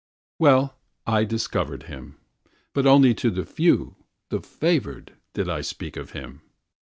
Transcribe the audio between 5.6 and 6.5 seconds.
speak of him.